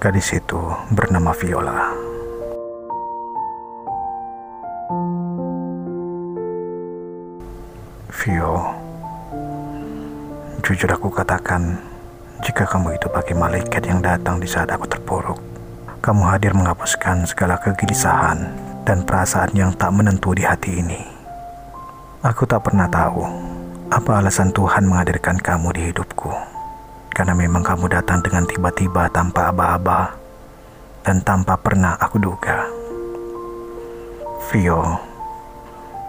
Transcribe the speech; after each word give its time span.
Gadis 0.00 0.32
itu 0.32 0.56
bernama 0.96 1.28
Viola. 1.36 1.92
Vio, 8.08 8.64
jujur 10.64 10.88
aku 10.88 11.12
katakan, 11.12 11.76
jika 12.40 12.64
kamu 12.64 12.96
itu 12.96 13.12
pakai 13.12 13.36
malaikat 13.36 13.84
yang 13.84 14.00
datang 14.00 14.40
di 14.40 14.48
saat 14.48 14.72
aku 14.72 14.88
terpuruk, 14.88 15.36
kamu 16.00 16.32
hadir 16.32 16.56
menghapuskan 16.56 17.28
segala 17.28 17.60
kegelisahan 17.60 18.48
dan 18.88 19.04
perasaan 19.04 19.52
yang 19.52 19.76
tak 19.76 19.92
menentu 19.92 20.32
di 20.32 20.48
hati 20.48 20.80
ini. 20.80 21.04
Aku 22.24 22.48
tak 22.48 22.64
pernah 22.64 22.88
tahu 22.88 23.20
apa 23.92 24.16
alasan 24.16 24.48
Tuhan 24.48 24.88
menghadirkan 24.88 25.36
kamu 25.36 25.76
di 25.76 25.92
hidupku. 25.92 26.49
Karena 27.20 27.36
memang 27.36 27.60
kamu 27.60 27.92
datang 27.92 28.24
dengan 28.24 28.48
tiba-tiba 28.48 29.12
tanpa 29.12 29.52
aba-aba 29.52 30.16
dan 31.04 31.20
tanpa 31.20 31.52
pernah 31.60 31.92
aku 32.00 32.16
duga. 32.16 32.64
Vio, 34.48 34.80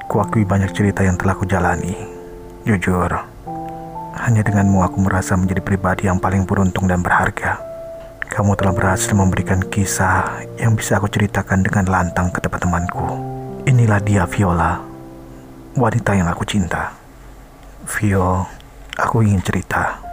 kuakui 0.07 0.47
banyak 0.47 0.71
cerita 0.71 1.03
yang 1.03 1.19
telah 1.19 1.35
kujalani. 1.35 1.99
Jujur, 2.63 3.11
hanya 4.23 4.39
denganmu 4.39 4.87
aku 4.87 5.03
merasa 5.03 5.35
menjadi 5.35 5.59
pribadi 5.59 6.07
yang 6.07 6.15
paling 6.15 6.47
beruntung 6.47 6.87
dan 6.87 7.03
berharga. 7.03 7.59
Kamu 8.31 8.55
telah 8.55 8.71
berhasil 8.71 9.11
memberikan 9.11 9.59
kisah 9.67 10.47
yang 10.63 10.79
bisa 10.79 10.95
aku 10.95 11.11
ceritakan 11.11 11.59
dengan 11.59 11.91
lantang 11.91 12.31
ke 12.31 12.39
teman-temanku. 12.39 13.19
Inilah 13.67 13.99
dia 13.99 14.23
Viola, 14.31 14.79
wanita 15.75 16.15
yang 16.15 16.31
aku 16.31 16.47
cinta. 16.47 16.95
Vio, 17.99 18.47
aku 18.95 19.27
ingin 19.27 19.43
cerita. 19.43 20.10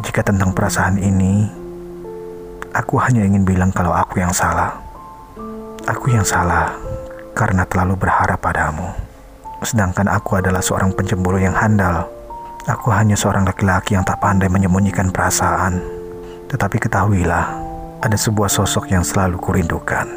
Jika 0.00 0.24
tentang 0.24 0.56
perasaan 0.56 0.96
ini, 0.96 1.44
aku 2.72 2.96
hanya 3.04 3.20
ingin 3.20 3.44
bilang 3.44 3.68
kalau 3.68 3.92
aku 3.92 4.24
yang 4.24 4.32
salah. 4.32 4.72
Aku 5.84 6.08
yang 6.08 6.24
salah 6.24 6.72
karena 7.36 7.68
terlalu 7.68 8.00
berharap 8.00 8.40
padamu. 8.40 8.88
Sedangkan 9.60 10.08
aku 10.08 10.40
adalah 10.40 10.64
seorang 10.64 10.96
pencemburu 10.96 11.36
yang 11.36 11.52
handal. 11.52 12.08
Aku 12.64 12.88
hanya 12.88 13.12
seorang 13.12 13.44
laki-laki 13.44 13.92
yang 13.92 14.00
tak 14.08 14.24
pandai 14.24 14.48
menyembunyikan 14.48 15.12
perasaan. 15.12 15.84
Tetapi 16.48 16.80
ketahuilah, 16.80 17.46
ada 18.00 18.16
sebuah 18.16 18.48
sosok 18.48 18.88
yang 18.88 19.04
selalu 19.04 19.36
kurindukan. 19.36 20.08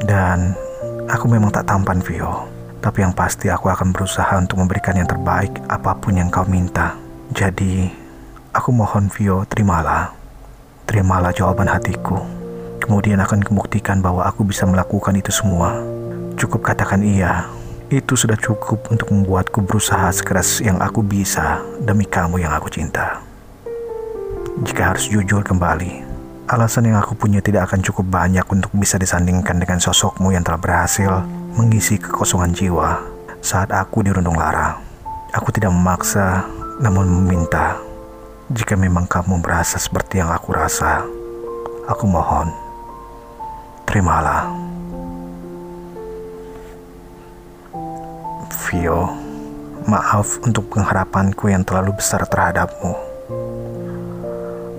Dan 0.00 0.56
aku 1.04 1.28
memang 1.28 1.52
tak 1.52 1.68
tampan, 1.68 2.00
Vio. 2.00 2.48
Tapi 2.80 3.04
yang 3.04 3.12
pasti 3.12 3.52
aku 3.52 3.68
akan 3.68 3.92
berusaha 3.92 4.40
untuk 4.40 4.56
memberikan 4.56 4.96
yang 4.96 5.08
terbaik 5.08 5.52
apa 5.68 5.92
pun 6.00 6.16
yang 6.16 6.32
kau 6.32 6.48
minta. 6.48 6.96
Jadi, 7.36 8.05
aku 8.56 8.72
mohon 8.72 9.12
Vio, 9.12 9.44
terimalah. 9.44 10.16
Terimalah 10.88 11.36
jawaban 11.36 11.68
hatiku. 11.68 12.16
Kemudian 12.80 13.20
akan 13.20 13.44
kembuktikan 13.44 14.00
bahwa 14.00 14.24
aku 14.24 14.48
bisa 14.48 14.64
melakukan 14.64 15.12
itu 15.12 15.28
semua. 15.28 15.76
Cukup 16.40 16.64
katakan 16.64 17.04
iya. 17.04 17.44
Itu 17.92 18.16
sudah 18.16 18.34
cukup 18.40 18.88
untuk 18.88 19.12
membuatku 19.12 19.62
berusaha 19.62 20.10
sekeras 20.10 20.64
yang 20.64 20.80
aku 20.80 21.04
bisa 21.04 21.62
demi 21.84 22.08
kamu 22.08 22.42
yang 22.42 22.56
aku 22.56 22.72
cinta. 22.72 23.20
Jika 24.64 24.96
harus 24.96 25.06
jujur 25.06 25.44
kembali, 25.44 26.02
alasan 26.48 26.90
yang 26.90 26.98
aku 26.98 27.14
punya 27.14 27.44
tidak 27.44 27.70
akan 27.70 27.84
cukup 27.84 28.08
banyak 28.08 28.42
untuk 28.48 28.72
bisa 28.74 28.96
disandingkan 28.96 29.60
dengan 29.60 29.78
sosokmu 29.78 30.32
yang 30.32 30.42
telah 30.42 30.58
berhasil 30.58 31.22
mengisi 31.54 32.00
kekosongan 32.00 32.56
jiwa 32.56 33.04
saat 33.38 33.70
aku 33.70 34.02
dirundung 34.02 34.34
lara. 34.34 34.80
Aku 35.30 35.52
tidak 35.52 35.70
memaksa, 35.70 36.48
namun 36.82 37.06
meminta. 37.06 37.85
Jika 38.46 38.78
memang 38.78 39.10
kamu 39.10 39.42
merasa 39.42 39.74
seperti 39.74 40.22
yang 40.22 40.30
aku 40.30 40.54
rasa, 40.54 41.02
aku 41.90 42.06
mohon, 42.06 42.46
terimalah. 43.82 44.46
Vio, 48.70 49.10
maaf 49.90 50.38
untuk 50.46 50.70
pengharapanku 50.70 51.50
yang 51.50 51.66
terlalu 51.66 51.98
besar 51.98 52.22
terhadapmu. 52.22 52.94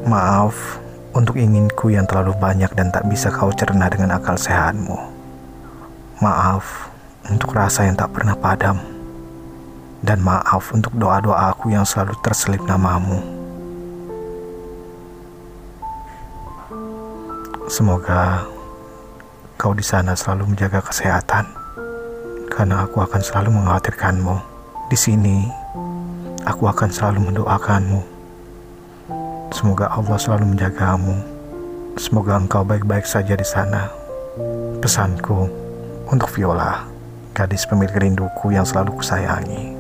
Maaf 0.07 0.79
untuk 1.11 1.35
inginku 1.35 1.91
yang 1.91 2.07
terlalu 2.07 2.39
banyak 2.39 2.71
dan 2.71 2.87
tak 2.87 3.03
bisa 3.11 3.27
kau 3.35 3.51
cerna 3.51 3.91
dengan 3.91 4.15
akal 4.15 4.39
sehatmu. 4.39 4.95
Maaf 6.23 6.87
untuk 7.27 7.51
rasa 7.51 7.83
yang 7.83 7.99
tak 7.99 8.15
pernah 8.15 8.39
padam. 8.39 8.79
Dan 9.99 10.23
maaf 10.23 10.71
untuk 10.71 10.95
doa-doa 10.95 11.51
aku 11.51 11.75
yang 11.75 11.83
selalu 11.83 12.15
terselip 12.23 12.63
namamu. 12.63 13.36
Semoga 17.67 18.47
kau 19.59 19.75
di 19.75 19.83
sana 19.83 20.15
selalu 20.15 20.55
menjaga 20.55 20.81
kesehatan. 20.83 21.45
Karena 22.47 22.87
aku 22.87 23.03
akan 23.03 23.21
selalu 23.21 23.53
mengkhawatirkanmu. 23.53 24.35
Di 24.87 24.97
sini, 24.97 25.45
aku 26.47 26.65
akan 26.65 26.89
selalu 26.89 27.29
mendoakanmu 27.29 28.17
Semoga 29.57 29.87
Allah 29.89 30.19
selalu 30.19 30.53
menjagamu. 30.53 31.15
Semoga 31.95 32.35
engkau 32.35 32.67
baik-baik 32.67 33.07
saja 33.07 33.31
di 33.31 33.47
sana. 33.47 33.87
Pesanku 34.83 35.47
untuk 36.11 36.29
Viola, 36.35 36.83
gadis 37.31 37.63
pemilik 37.63 37.95
rinduku 37.95 38.51
yang 38.51 38.67
selalu 38.67 38.99
kusayangi. 38.99 39.73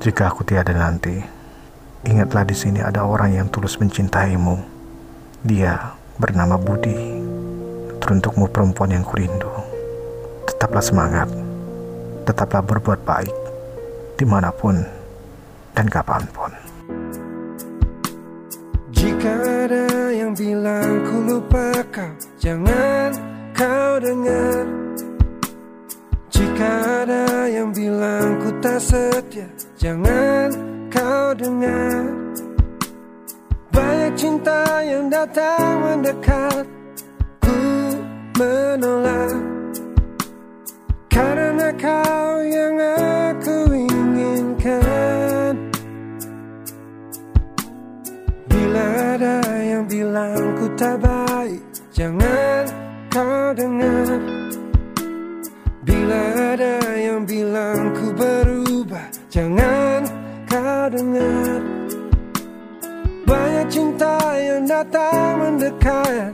Jika 0.00 0.32
aku 0.32 0.42
tiada 0.42 0.72
nanti, 0.72 1.20
ingatlah 2.08 2.48
di 2.48 2.56
sini 2.56 2.80
ada 2.80 3.04
orang 3.04 3.36
yang 3.36 3.46
tulus 3.52 3.76
mencintaimu. 3.76 4.56
Dia 5.44 5.94
bernama 6.18 6.58
Budi. 6.58 6.98
Teruntukmu 8.02 8.50
perempuan 8.50 8.90
yang 8.90 9.06
kurindu. 9.06 9.48
Tetaplah 10.50 10.82
semangat. 10.82 11.30
Tetaplah 12.26 12.62
berbuat 12.66 13.00
baik. 13.06 13.36
Di 14.18 14.26
mana 14.26 14.50
pun 14.50 14.82
dan 15.72 15.86
kapan 15.86 16.26
pun. 16.34 16.50
Jika 18.90 19.30
ada 19.66 19.86
yang 20.10 20.34
bilang 20.34 21.06
ku 21.06 21.16
lupa 21.22 21.70
kau 21.94 22.12
Jangan 22.42 23.14
kau 23.54 23.92
dengar 24.02 24.64
Jika 26.34 26.70
ada 27.06 27.46
yang 27.46 27.70
bilang 27.70 28.42
ku 28.42 28.50
tak 28.58 28.82
setia 28.82 29.46
Jangan 29.78 30.50
kau 30.90 31.30
dengar 31.38 32.27
cinta 34.18 34.82
yang 34.82 35.06
datang 35.06 35.78
mendekat 35.78 36.66
Ku 37.38 37.54
menolak. 38.34 39.38
Karena 41.06 41.70
kau 41.78 42.42
yang 42.42 42.74
aku 42.82 43.58
bilang 49.88 50.58
ku 50.58 50.66
tak 50.76 51.00
baik 51.00 51.62
Jangan 51.94 52.68
kau 53.08 53.54
dengar. 53.56 54.18
Bila 55.86 56.22
ada 56.58 56.76
yang 56.98 57.22
bilang 57.24 57.94
ku 57.96 58.12
berubah 58.12 59.08
Jangan 59.32 60.04
kau 60.44 60.92
dengar 60.92 61.77
datang 64.78 65.42
mendekat. 65.42 66.30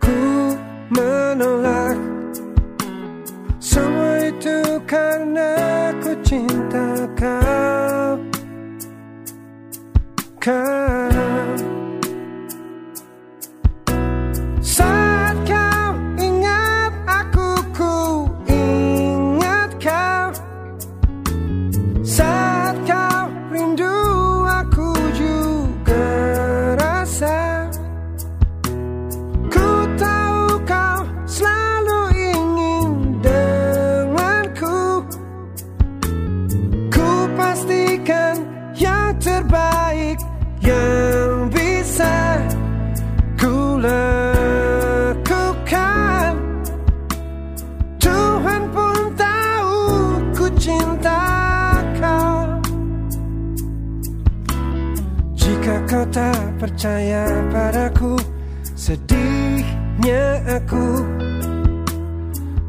Ku 0.00 0.56
menolak. 0.88 2.00
Semua 3.60 4.24
itu 4.24 4.80
karena 4.88 5.92
ku 6.00 6.16
cinta 6.24 7.04
kau. 7.12 8.16
Kau 10.40 11.03
percaya 56.56 57.24
padaku 57.52 58.16
sedihnya 58.74 60.42
aku. 60.48 61.04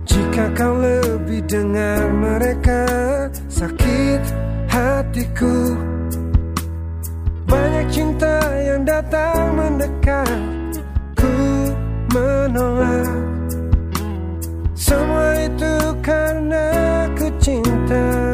Jika 0.06 0.52
kau 0.56 0.76
lebih 0.80 1.44
dengar 1.48 2.12
mereka 2.12 2.84
Sakit 3.56 4.20
hatiku. 4.68 5.80
Banyak 7.48 7.88
cinta 7.88 8.36
yang 8.60 8.84
datang 8.84 9.56
mendekat 9.56 10.40
Ku 11.16 11.36
menolak. 12.12 13.16
Semua 14.76 15.40
itu 15.40 15.96
karena 16.04 16.68
ku 17.16 17.32
cinta 17.40 18.25